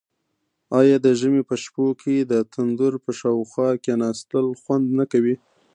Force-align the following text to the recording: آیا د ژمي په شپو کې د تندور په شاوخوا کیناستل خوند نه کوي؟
آیا 0.79 0.97
د 1.05 1.07
ژمي 1.19 1.43
په 1.49 1.55
شپو 1.63 1.85
کې 2.01 2.15
د 2.31 2.33
تندور 2.53 2.93
په 3.05 3.11
شاوخوا 3.19 3.69
کیناستل 3.85 4.45
خوند 4.61 4.85
نه 4.99 5.05
کوي؟ 5.11 5.35